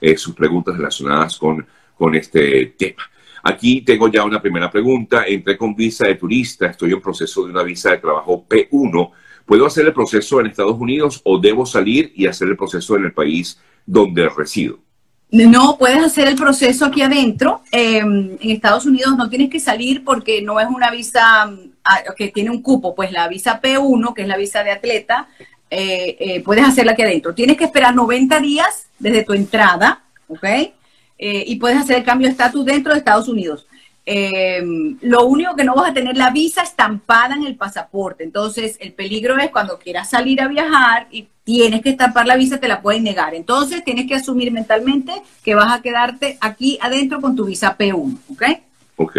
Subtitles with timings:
[0.00, 1.66] eh, sus preguntas relacionadas con,
[1.96, 3.02] con este tema.
[3.42, 5.24] Aquí tengo ya una primera pregunta.
[5.26, 9.10] Entré con visa de turista, estoy en proceso de una visa de trabajo P1.
[9.46, 13.04] ¿Puedo hacer el proceso en Estados Unidos o debo salir y hacer el proceso en
[13.06, 14.78] el país donde resido?
[15.30, 17.62] No, puedes hacer el proceso aquí adentro.
[17.70, 21.50] Em, en Estados Unidos no tienes que salir porque no es una visa
[21.84, 25.28] ah, que tiene un cupo, pues la visa P1, que es la visa de atleta,
[25.70, 27.34] eh, eh, puedes hacerla aquí adentro.
[27.34, 30.44] Tienes que esperar 90 días desde tu entrada, ¿ok?
[30.44, 33.66] Eh, y puedes hacer el cambio de estatus dentro de Estados Unidos.
[35.02, 38.24] Lo único que no vas a tener la visa estampada en el pasaporte.
[38.24, 42.58] Entonces, el peligro es cuando quieras salir a viajar y tienes que estampar la visa,
[42.58, 43.34] te la pueden negar.
[43.34, 45.12] Entonces, tienes que asumir mentalmente
[45.44, 48.42] que vas a quedarte aquí adentro con tu visa P1, ¿ok?
[48.96, 49.16] Ok.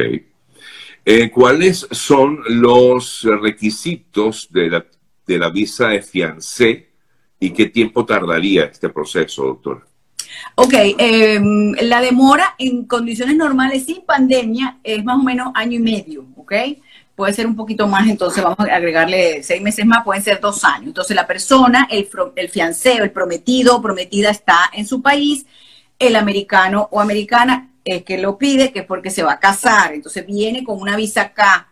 [1.33, 4.85] ¿Cuáles son los requisitos de la,
[5.29, 6.89] de la visa de fiancé
[7.39, 9.87] y qué tiempo tardaría este proceso, doctor?
[10.55, 15.79] Ok, em, la demora en condiciones normales sin pandemia es más o menos año y
[15.79, 16.53] medio, ¿ok?
[17.15, 20.63] Puede ser un poquito más, entonces vamos a agregarle seis meses más, pueden ser dos
[20.63, 20.87] años.
[20.87, 25.45] Entonces la persona, el, el fianceo, el prometido o prometida está en su país,
[25.99, 29.93] el americano o americana es que lo pide, que es porque se va a casar,
[29.93, 31.69] entonces viene con una visa acá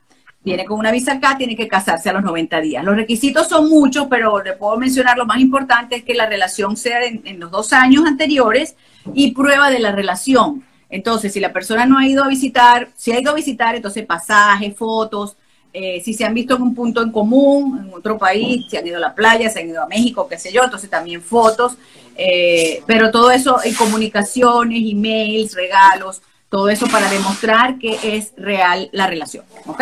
[0.47, 2.81] viene con una visa acá, tiene que casarse a los 90 días.
[2.81, 6.77] Los requisitos son muchos, pero le puedo mencionar lo más importante es que la relación
[6.77, 8.75] sea en, los dos años anteriores
[9.13, 10.63] y prueba de la relación.
[10.89, 14.05] Entonces, si la persona no ha ido a visitar, si ha ido a visitar, entonces
[14.05, 15.35] pasaje, fotos,
[15.73, 18.87] eh, si se han visto en un punto en común, en otro país, si han
[18.87, 21.75] ido a la playa, se han ido a México, qué sé yo, entonces también fotos,
[22.15, 28.87] eh, pero todo eso en comunicaciones, emails, regalos, todo eso para demostrar que es real
[28.93, 29.81] la relación, ¿ok?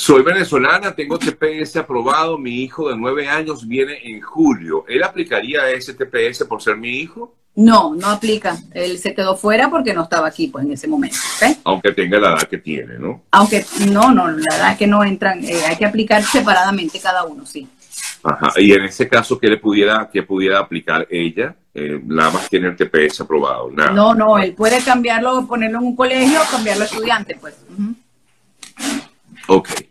[0.00, 4.86] Soy venezolana, tengo TPS aprobado, mi hijo de nueve años viene en julio.
[4.88, 7.34] ¿Él aplicaría ese TPS por ser mi hijo?
[7.54, 8.56] No, no aplica.
[8.72, 11.18] Él se quedó fuera porque no estaba aquí pues en ese momento.
[11.64, 13.24] Aunque tenga la edad que tiene, ¿no?
[13.30, 17.24] Aunque no, no, la edad es que no entran, eh, hay que aplicar separadamente cada
[17.24, 17.68] uno, sí.
[18.22, 18.54] Ajá.
[18.56, 21.54] Y en ese caso, ¿qué le pudiera, qué pudiera aplicar ella?
[21.74, 23.70] Eh, nada más tiene el TPS aprobado.
[23.70, 23.90] Nada.
[23.90, 27.54] No, no, él puede cambiarlo, ponerlo en un colegio o cambiarlo a estudiante, pues.
[29.46, 29.89] Ok.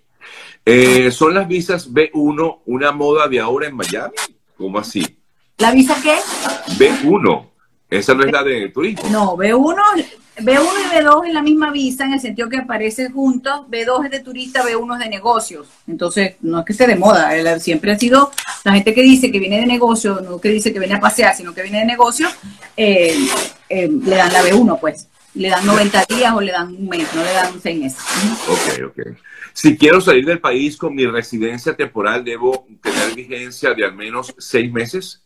[0.72, 4.13] Eh, ¿Son las visas B1 una moda de ahora en Miami?
[4.56, 5.03] ¿Cómo así?
[5.57, 6.16] ¿La visa qué?
[6.78, 7.47] B1.
[7.90, 9.09] Esa no es la de turismo.
[9.09, 9.75] No, B1,
[10.38, 13.62] B1 y B2 es la misma visa en el sentido que aparecen juntos.
[13.68, 15.68] B2 es de turista, B1 es de negocios.
[15.88, 17.59] Entonces, no es que esté de moda.
[17.59, 18.31] Siempre ha sido
[18.63, 21.36] la gente que dice que viene de negocio, no que dice que viene a pasear,
[21.36, 22.28] sino que viene de negocio,
[22.78, 23.18] eh,
[23.69, 25.07] eh, le dan la B1, pues
[25.39, 28.00] le dan 90 días o le dan un mes, no le dan seis meses.
[28.50, 29.17] Ok, ok.
[29.53, 34.35] Si quiero salir del país con mi residencia temporal, ¿debo tener vigencia de al menos
[34.38, 35.23] seis meses?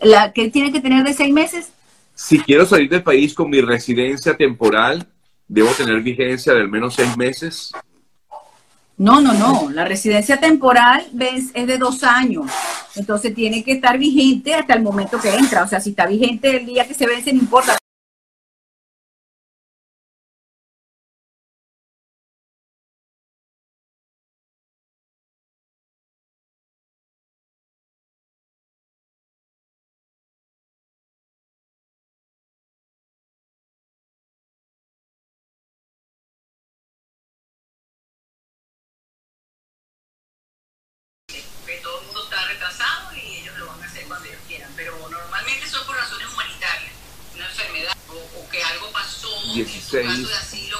[0.00, 1.72] ¿La que tiene que tener de seis meses?
[2.14, 5.08] Si quiero salir del país con mi residencia temporal,
[5.48, 7.72] ¿debo tener vigencia de al menos seis meses?
[8.96, 9.70] No, no, no.
[9.70, 12.46] La residencia temporal es de dos años.
[12.94, 15.64] Entonces tiene que estar vigente hasta el momento que entra.
[15.64, 17.77] O sea, si está vigente el día que se vence, no importa.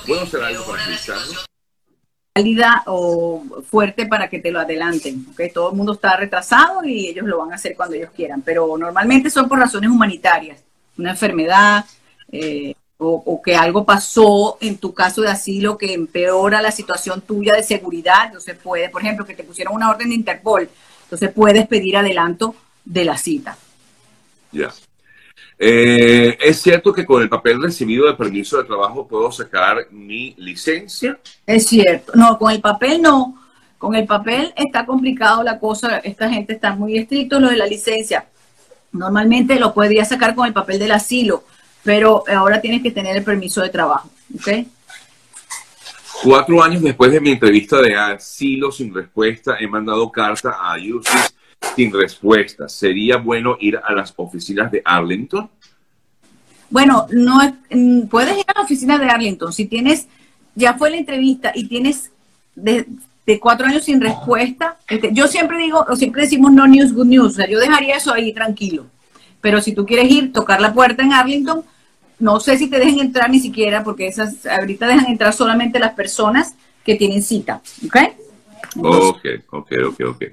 [0.06, 0.83] ¿Puedo hacer algo para
[2.39, 5.27] válida o fuerte para que te lo adelanten.
[5.33, 5.50] ¿okay?
[5.50, 8.77] Todo el mundo está retrasado y ellos lo van a hacer cuando ellos quieran, pero
[8.78, 10.61] normalmente son por razones humanitarias,
[10.97, 11.84] una enfermedad
[12.31, 17.55] eh, o, que algo pasó en tu caso de asilo que empeora la situación tuya
[17.55, 18.27] de seguridad.
[18.27, 20.69] Entonces puede, por ejemplo, que te pusieron una orden de Interpol,
[21.05, 23.56] entonces puedes pedir adelanto de la cita.
[24.53, 24.72] Ya.
[25.58, 30.34] Eh, ¿Es cierto que con el papel recibido de permiso de trabajo puedo sacar mi
[30.38, 31.18] licencia?
[31.47, 32.12] Es cierto.
[32.15, 33.36] No, con el papel no.
[33.77, 35.98] Con el papel está complicado la cosa.
[35.98, 38.27] Esta gente está muy estricto lo de la licencia.
[38.92, 41.44] Normalmente lo podría sacar con el papel del asilo,
[41.83, 44.09] pero ahora tienes que tener el permiso de trabajo.
[44.34, 44.66] ¿Ok?
[46.22, 51.34] Cuatro años después de mi entrevista de asilo sin respuesta, he mandado carta a UCIS
[51.74, 52.68] sin respuesta.
[52.68, 55.48] ¿Sería bueno ir a las oficinas de Arlington?
[56.70, 57.38] Bueno, no
[57.70, 59.53] mm, puedes ir a la oficina de Arlington.
[59.53, 60.06] Si tienes,
[60.54, 62.10] ya fue la entrevista y tienes
[62.54, 62.86] de,
[63.41, 67.32] cuatro años sin respuesta, este, yo siempre digo, o siempre decimos no news, good news.
[67.32, 68.86] O sea, yo dejaría eso ahí tranquilo.
[69.41, 71.62] Pero si tú quieres ir, tocar la puerta en Arlington,
[72.18, 75.94] no sé si te dejen entrar ni siquiera, porque esas ahorita dejan entrar solamente las
[75.94, 76.54] personas
[76.84, 77.97] que tienen cita, ¿ok?
[78.76, 80.24] ok, ok, ok, ok.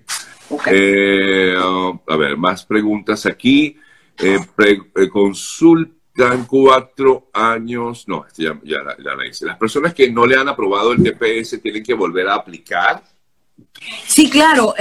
[0.68, 3.78] Eh, a ver, más preguntas aquí.
[4.18, 8.84] Eh, eh, consultan cuatro años, no, ya, ya,
[9.16, 9.46] la hice.
[9.46, 13.04] Las personas que no le han aprobado el TPS tienen que volver a aplicar.
[14.06, 14.74] Sí, claro.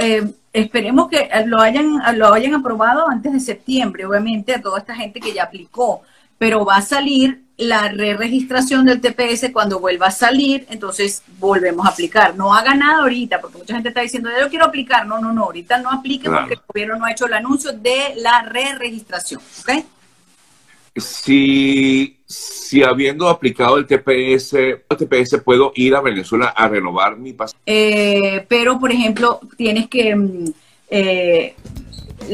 [0.53, 5.19] esperemos que lo hayan, lo hayan aprobado antes de septiembre, obviamente, a toda esta gente
[5.19, 6.01] que ya aplicó
[6.37, 11.89] pero va a salir la re-registración del TPS cuando vuelva a salir, entonces volvemos a
[11.89, 12.35] aplicar.
[12.35, 15.07] No haga nada ahorita, porque mucha gente está diciendo, yo quiero aplicar.
[15.07, 18.15] No, no, no, ahorita no aplique porque el gobierno no ha hecho el anuncio de
[18.17, 19.41] la re-registración.
[19.61, 19.85] ¿Ok?
[20.97, 27.33] Si, si habiendo aplicado el TPS, el TPS, puedo ir a Venezuela a renovar mi
[27.33, 27.63] pasaporte.
[27.65, 30.15] Eh, pero, por ejemplo, tienes que...
[30.15, 30.45] Mm,
[30.89, 31.55] eh,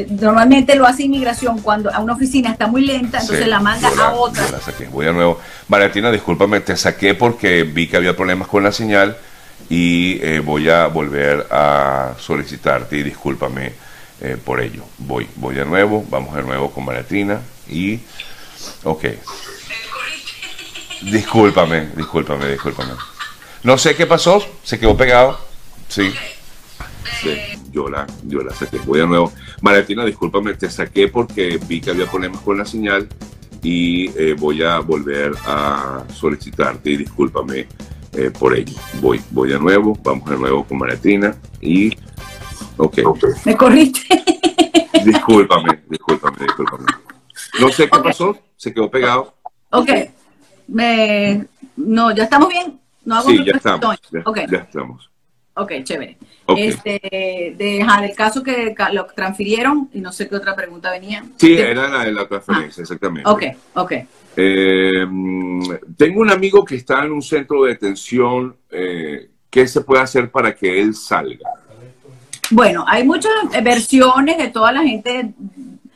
[0.09, 4.13] normalmente lo hace inmigración cuando a una oficina está muy lenta, entonces la manda a
[4.13, 4.49] otra.
[4.51, 4.87] la saqué.
[4.87, 5.39] Voy a nuevo.
[5.67, 9.17] Valentina, discúlpame, te saqué porque vi que había problemas con la señal
[9.69, 13.73] y eh, voy a volver a solicitarte y discúlpame
[14.21, 14.83] eh, por ello.
[14.97, 17.39] Voy, voy de nuevo, vamos de nuevo con Valentina
[17.69, 17.99] y...
[18.83, 19.05] Ok.
[21.01, 22.93] Discúlpame, discúlpame, discúlpame.
[23.63, 25.39] No sé qué pasó, se quedó pegado.
[25.87, 26.13] Sí.
[27.21, 28.79] Sí, yo la, yo la saqué.
[28.79, 29.31] Voy de nuevo.
[29.61, 33.07] Valentina, discúlpame, te saqué porque vi que había problemas con la señal
[33.63, 37.67] y eh, voy a volver a solicitarte y discúlpame
[38.13, 38.75] eh, por ello.
[38.99, 41.95] Voy, voy de nuevo, vamos de nuevo con Valentina y...
[42.77, 42.99] Ok.
[43.45, 44.01] Me corriste.
[45.05, 46.85] Discúlpame, discúlpame, discúlpame.
[47.59, 49.35] No sé qué pasó, se quedó pegado.
[49.71, 49.89] Ok.
[50.67, 51.47] Me...
[51.75, 52.79] No, ya estamos bien.
[53.03, 53.99] No hago sí, ya estamos.
[54.49, 55.11] ya estamos.
[55.53, 56.17] Ok, chévere.
[56.55, 56.99] Este,
[57.57, 61.23] de, del caso que lo transfirieron, y no sé qué otra pregunta venía.
[61.37, 63.29] Sí, era la de la transferencia, ah, exactamente.
[63.29, 63.43] Ok,
[63.75, 63.93] ok.
[64.37, 65.05] Eh,
[65.97, 68.55] tengo un amigo que está en un centro de detención.
[68.69, 71.49] Eh, ¿Qué se puede hacer para que él salga?
[72.49, 73.31] Bueno, hay muchas
[73.63, 75.33] versiones de toda la gente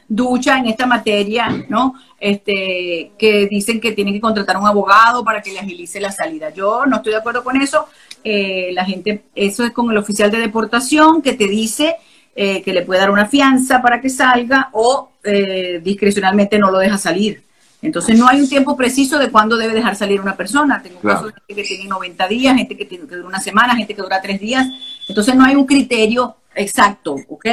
[0.07, 1.95] ducha en esta materia, ¿no?
[2.19, 6.49] Este, que dicen que tienen que contratar un abogado para que le agilice la salida.
[6.51, 7.87] Yo no estoy de acuerdo con eso.
[8.23, 11.95] Eh, la gente, eso es con el oficial de deportación que te dice
[12.35, 16.79] eh, que le puede dar una fianza para que salga o eh, discrecionalmente no lo
[16.79, 17.43] deja salir.
[17.81, 20.81] Entonces no hay un tiempo preciso de cuándo debe dejar salir una persona.
[20.81, 23.75] Tengo casos de gente que tiene 90 días, gente que, tiene, que dura una semana,
[23.75, 24.67] gente que dura tres días.
[25.07, 27.45] Entonces no hay un criterio exacto, ¿ok?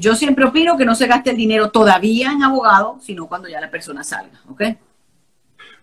[0.00, 3.60] yo siempre opino que no se gaste el dinero todavía en abogado, sino cuando ya
[3.60, 4.62] la persona salga, ¿ok?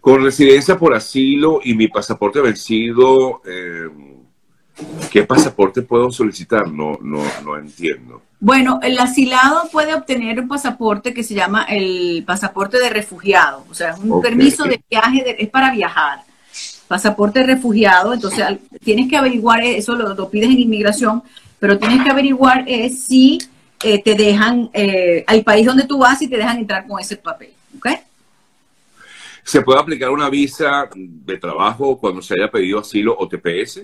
[0.01, 3.88] Con residencia por asilo y mi pasaporte vencido, eh,
[5.12, 6.71] ¿qué pasaporte puedo solicitar?
[6.71, 8.21] No, no, no entiendo.
[8.39, 13.74] Bueno, el asilado puede obtener un pasaporte que se llama el pasaporte de refugiado, o
[13.74, 16.19] sea, es un permiso de viaje, es para viajar.
[16.88, 18.45] Pasaporte de refugiado, entonces
[18.83, 21.24] tienes que averiguar, eso lo, pides en inmigración,
[21.59, 23.39] pero tienes que averiguar es si
[23.83, 27.18] eh, te dejan, eh, al país donde tú vas y te dejan entrar con ese
[27.18, 27.88] papel, ¿ok?
[29.44, 33.81] ¿Se puede aplicar una visa de trabajo cuando se haya pedido asilo o TPS?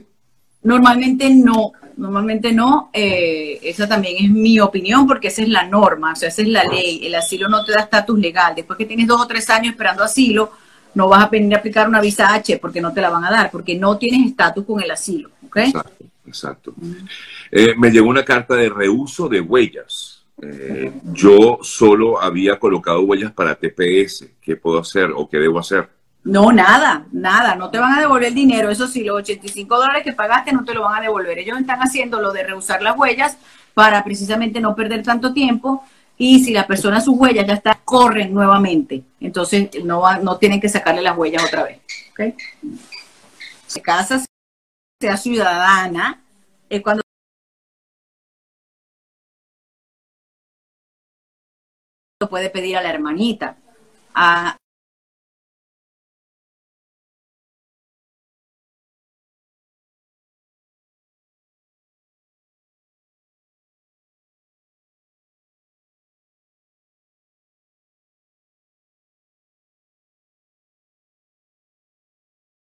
[0.63, 2.89] Normalmente no, normalmente no.
[2.91, 6.47] Eh, esa también es mi opinión porque esa es la norma, o sea, esa es
[6.49, 7.05] la ley.
[7.05, 8.53] El asilo no te da estatus legal.
[8.55, 10.51] Después que tienes dos o tres años esperando asilo,
[10.95, 13.31] no vas a venir a aplicar una visa H porque no te la van a
[13.31, 15.29] dar, porque no tienes estatus con el asilo.
[15.55, 16.73] Exacto, exacto.
[17.51, 20.25] Eh, me llegó una carta de reuso de huellas.
[20.41, 24.27] Eh, yo solo había colocado huellas para TPS.
[24.41, 25.89] ¿Qué puedo hacer o qué debo hacer?
[26.23, 28.69] No, nada, nada, no te van a devolver el dinero.
[28.69, 31.37] Eso sí, los 85 dólares que pagaste no te lo van a devolver.
[31.37, 33.37] Ellos están haciendo lo de rehusar las huellas
[33.73, 35.83] para precisamente no perder tanto tiempo.
[36.17, 39.03] Y si la persona sus huellas ya está, corren nuevamente.
[39.19, 41.79] Entonces no, no tienen que sacarle las huellas otra vez.
[42.11, 42.35] ¿okay?
[43.67, 44.23] Si casa
[44.99, 46.23] sea ciudadana,
[46.69, 47.03] es cuando
[52.29, 53.57] puede pedir a la hermanita.
[54.15, 54.57] A,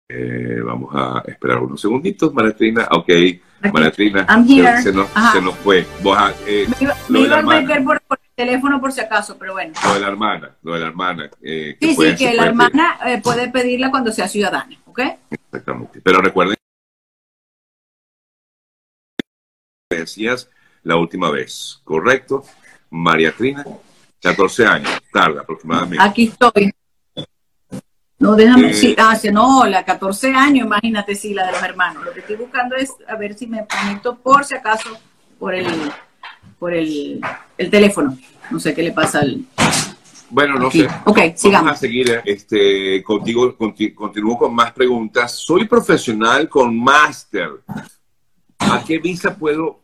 [0.08, 0.39] Eh,
[0.70, 2.88] vamos a esperar unos segunditos, Maratrina.
[2.92, 3.08] Ok,
[3.72, 5.80] Maratrina, se, se, nos, se, nos, fue.
[6.46, 6.66] eh,
[7.08, 9.74] me iba, a meter por, por, el teléfono por si acaso, pero bueno.
[9.84, 11.30] Lo de la hermana, lo de la hermana.
[11.42, 15.00] Eh, sí, sí, que la hermana eh, puede pedirla cuando sea ciudadana, ¿ok?
[15.30, 16.00] Exactamente.
[16.02, 16.56] Pero recuerden,
[19.90, 20.48] decías
[20.82, 22.44] la última vez, ¿correcto?
[22.90, 23.64] María Trina.
[24.22, 26.04] 14 años, tarda aproximadamente.
[26.04, 26.74] Aquí estoy.
[28.20, 32.04] No, déjame, sí, ah, no, la 14 años, imagínate, sí, la de los hermanos.
[32.04, 34.90] Lo que estoy buscando es a ver si me conecto por si acaso
[35.38, 35.66] por el,
[36.58, 37.18] por el,
[37.56, 38.18] el teléfono.
[38.50, 39.40] No sé qué le pasa al...
[40.28, 40.86] Bueno, no sé.
[41.06, 41.64] Ok, sigamos.
[41.64, 45.32] Vamos a seguir este, contigo, continúo con más preguntas.
[45.32, 47.48] Soy profesional con máster.
[48.58, 49.80] ¿A qué visa puedo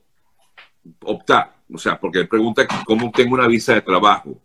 [1.05, 1.57] optar?
[1.73, 4.43] O sea, porque él pregunta cómo tengo una visa de trabajo.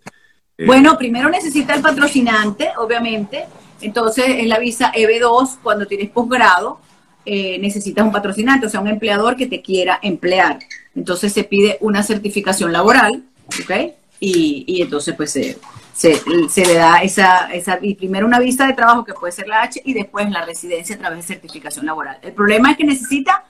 [0.58, 3.48] Eh, bueno, primero necesita el patrocinante, obviamente.
[3.82, 6.80] Entonces, en la visa EB2, cuando tienes posgrado,
[7.26, 10.60] eh, necesitas un patrocinante, o sea, un empleador que te quiera emplear.
[10.96, 13.94] Entonces, se pide una certificación laboral, ¿ok?
[14.20, 15.58] Y, entonces, pues, se,
[15.94, 19.64] se, le da esa, esa, y primero una visa de trabajo que puede ser la
[19.64, 22.18] H y después la residencia a través de certificación laboral.
[22.22, 23.46] El problema es que necesita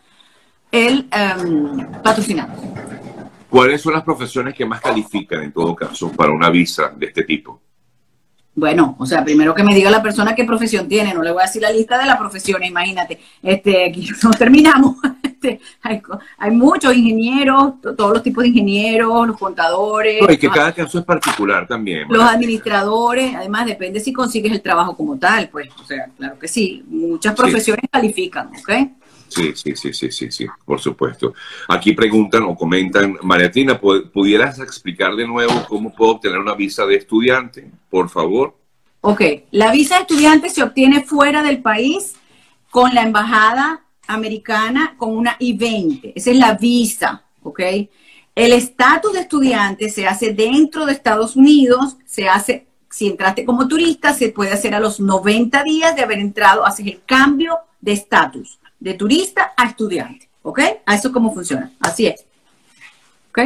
[0.72, 1.10] el
[1.46, 2.58] um, patrocinante.
[3.50, 7.24] ¿Cuáles son las profesiones que más califican en todo caso para una visa de este
[7.24, 7.62] tipo?
[8.54, 11.42] Bueno, o sea, primero que me diga la persona qué profesión tiene, no le voy
[11.42, 13.20] a decir la lista de las profesiones, imagínate.
[13.42, 14.98] Este, aquí no terminamos.
[15.24, 15.60] Este,
[16.38, 20.22] hay, muchos ingenieros, todos los tipos de ingenieros, los contadores.
[20.30, 22.08] y que cada caso es particular también.
[22.10, 26.48] Los administradores, además depende si consigues el trabajo como tal, pues, o sea, claro que
[26.48, 28.92] sí, muchas profesiones califican, ¿ok?
[29.32, 31.34] Sí, sí, sí, sí, sí, sí, por supuesto.
[31.70, 36.98] Aquí preguntan o comentan, Mariatina, ¿pudieras explicar de nuevo cómo puedo obtener una visa de
[36.98, 38.58] estudiante, por favor?
[39.00, 39.22] Ok,
[39.52, 42.16] la visa de estudiante se obtiene fuera del país
[42.70, 46.12] con la embajada americana con una I-20.
[46.14, 47.62] Esa es la visa, ¿ok?
[48.36, 53.66] El estatus de estudiante se hace dentro de Estados Unidos, se hace, si entraste como
[53.70, 57.94] turista, se puede hacer a los 90 días de haber entrado, haces el cambio de
[57.94, 60.28] estatus de turista a estudiante.
[60.42, 60.60] ¿Ok?
[60.86, 61.72] A eso cómo funciona.
[61.80, 62.26] Así es.
[63.30, 63.40] ¿Ok?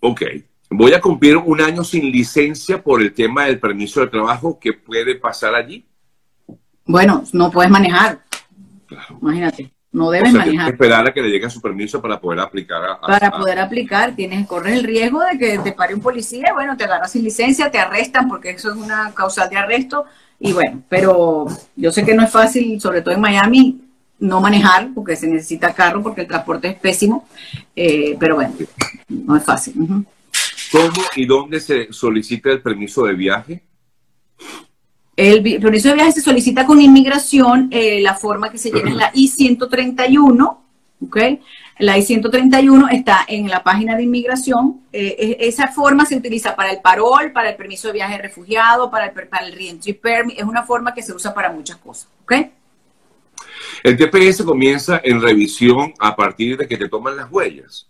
[0.00, 0.22] Ok.
[0.70, 4.58] Voy a cumplir un año sin licencia por el tema del permiso de trabajo.
[4.60, 5.86] ¿Qué puede pasar allí?
[6.84, 8.20] Bueno, no puedes manejar.
[9.20, 9.72] Imagínate.
[9.92, 10.48] No debes manejar.
[10.48, 12.82] Tienes que esperar a que le llegue su permiso para poder aplicar.
[12.82, 16.76] A, para poder aplicar, tienes correr el riesgo de que te pare un policía, bueno,
[16.78, 20.06] te agarras sin licencia, te arrestan porque eso es una causal de arresto.
[20.40, 21.46] Y bueno, pero
[21.76, 23.81] yo sé que no es fácil, sobre todo en Miami,
[24.22, 27.26] no manejar porque se necesita carro porque el transporte es pésimo,
[27.74, 28.54] eh, pero bueno,
[29.08, 29.74] no es fácil.
[29.74, 33.62] ¿Cómo y dónde se solicita el permiso de viaje?
[35.16, 38.96] El permiso de viaje se solicita con inmigración, eh, la forma que se llena es
[38.96, 40.56] la I-131,
[41.04, 41.16] ¿ok?
[41.80, 44.82] La I-131 está en la página de inmigración.
[44.92, 49.06] Eh, esa forma se utiliza para el parol, para el permiso de viaje refugiado, para
[49.06, 50.38] el, para el reentry permit.
[50.38, 52.34] Es una forma que se usa para muchas cosas, ¿ok?
[53.82, 57.88] El TPS comienza en revisión a partir de que te toman las huellas.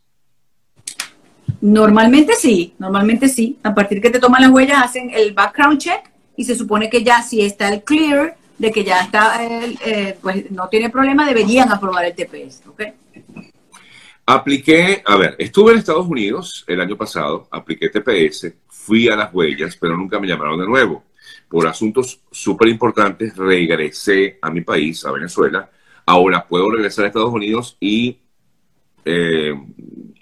[1.60, 3.58] Normalmente sí, normalmente sí.
[3.62, 6.88] A partir de que te toman las huellas hacen el background check y se supone
[6.88, 11.26] que ya si está el clear de que ya está, eh, pues no tiene problema,
[11.26, 12.66] deberían aprobar el TPS.
[12.68, 12.92] ¿okay?
[14.24, 19.34] Apliqué, a ver, estuve en Estados Unidos el año pasado, apliqué TPS, fui a las
[19.34, 21.04] huellas, pero nunca me llamaron de nuevo
[21.48, 25.68] por asuntos súper importantes, regresé a mi país, a Venezuela.
[26.04, 28.18] Ahora puedo regresar a Estados Unidos y
[29.04, 29.52] eh,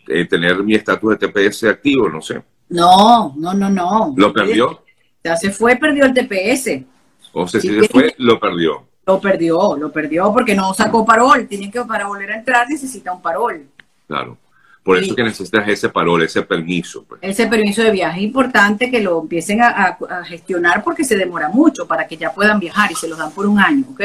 [0.08, 2.42] eh, tener mi estatus de TPS activo, no sé.
[2.68, 4.14] No, no, no, no.
[4.16, 4.82] ¿Lo perdió?
[5.24, 6.84] Ya se fue, perdió el TPS.
[7.32, 8.86] O sea, si se fue, lo perdió.
[9.06, 11.46] Lo perdió, lo perdió porque no sacó parol.
[11.48, 13.66] Tiene que, para volver a entrar, necesita un parol.
[14.06, 14.38] Claro.
[14.82, 17.04] Por eso que necesitas ese parol, ese permiso.
[17.04, 17.20] Pues.
[17.22, 21.86] Ese permiso de viaje es importante que lo empiecen a, gestionar porque se demora mucho
[21.86, 24.00] para que ya puedan viajar y se los dan por un año, ¿ok?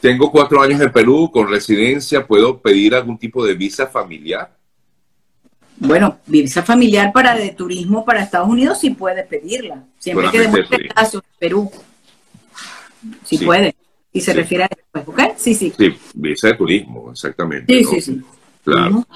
[0.00, 2.26] Tengo cuatro años en Perú con residencia.
[2.26, 4.56] ¿Puedo pedir algún tipo de visa familiar?
[5.76, 9.84] Bueno, visa familiar para de turismo para Estados Unidos sí puede pedirla.
[9.98, 11.70] Siempre que demuestre el caso en Perú.
[13.24, 13.74] Sí, puede.
[14.12, 15.36] Y se refiere a después, ¿ok?
[15.36, 15.72] Sí, sí.
[15.76, 17.72] Sí, visa de turismo, exactamente.
[17.72, 18.20] Sí, sí, sí.
[18.64, 19.06] Claro.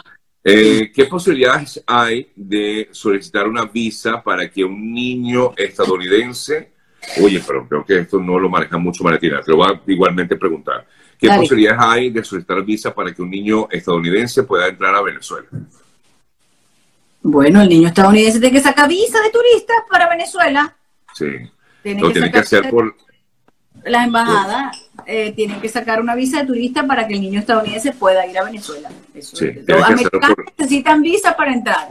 [0.44, 6.71] Eh, ¿Qué posibilidades hay de solicitar una visa para que un niño estadounidense,
[7.22, 10.36] oye, pero creo que esto no lo maneja mucho Maritina, te lo voy a igualmente
[10.36, 10.86] preguntar.
[11.18, 15.46] ¿Qué posibilidades hay de solicitar visa para que un niño estadounidense pueda entrar a Venezuela?
[17.22, 20.74] Bueno, el niño estadounidense tiene que sacar visa de turista para Venezuela.
[21.14, 21.26] Sí.
[21.84, 22.96] lo tiene que hacer por,
[23.84, 27.92] las embajadas eh, tienen que sacar una visa de turista para que el niño estadounidense
[27.92, 28.90] pueda ir a Venezuela.
[29.14, 31.88] Eso Los americanos necesitan visa para entrar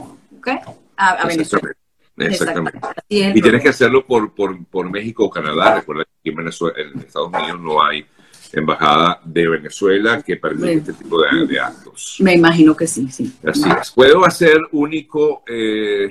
[0.96, 1.74] a, Venezuela.
[2.16, 2.78] Exactamente.
[3.08, 5.76] y tienes que hacerlo por, por, por México o Canadá.
[5.76, 8.04] Recuerda que en, Venezuela, en Estados Unidos no hay
[8.52, 12.16] embajada de Venezuela que permite este tipo de, actos.
[12.20, 13.32] Me imagino que sí, sí.
[13.44, 13.90] Así es.
[13.90, 16.10] ¿Puedo hacer único, eh,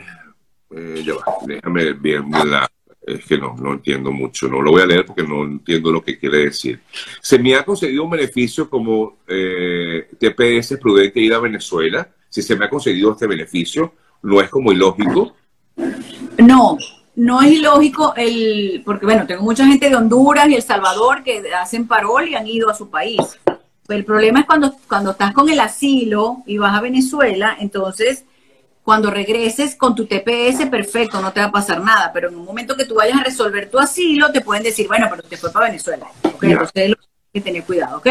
[0.71, 2.67] eh, ya va, déjame ver la,
[3.01, 6.03] es que no, no entiendo mucho, no lo voy a leer porque no entiendo lo
[6.03, 6.79] que quiere decir.
[7.21, 12.55] Se me ha concedido un beneficio como eh, TPS prudente ir a Venezuela, si se
[12.55, 13.93] me ha concedido este beneficio,
[14.23, 15.35] ¿no es como ilógico?
[16.37, 16.77] No,
[17.15, 21.43] no es ilógico el, porque bueno, tengo mucha gente de Honduras y El Salvador que
[21.53, 23.19] hacen parol y han ido a su país.
[23.89, 28.25] el problema es cuando, cuando estás con el asilo y vas a Venezuela, entonces
[28.83, 32.45] cuando regreses con tu TPS, perfecto, no te va a pasar nada, pero en un
[32.45, 35.51] momento que tú vayas a resolver tu asilo, te pueden decir, bueno, pero te fue
[35.51, 36.07] para Venezuela.
[36.23, 36.43] ¿ok?
[36.43, 36.95] Entonces, hay
[37.33, 38.07] que tener cuidado, ¿ok?